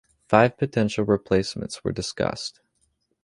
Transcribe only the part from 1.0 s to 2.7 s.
replacements were discussed.